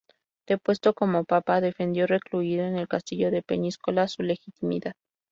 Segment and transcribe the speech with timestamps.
[0.47, 4.93] Depuesto como Papa, defendió recluido en el castillo de Peñíscola su legitimidad.